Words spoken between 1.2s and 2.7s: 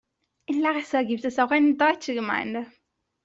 es auch eine deutsche Gemeinde.